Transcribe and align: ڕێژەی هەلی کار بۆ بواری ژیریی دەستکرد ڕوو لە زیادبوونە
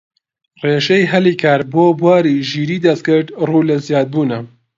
ڕێژەی 0.65 1.09
هەلی 1.13 1.35
کار 1.43 1.61
بۆ 1.73 1.85
بواری 1.99 2.43
ژیریی 2.49 2.83
دەستکرد 2.85 3.27
ڕوو 3.47 3.67
لە 3.69 3.75
زیادبوونە 3.87 4.39